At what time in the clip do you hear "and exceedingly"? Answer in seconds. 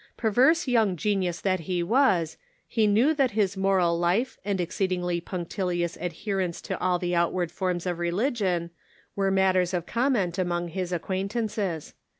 4.43-5.21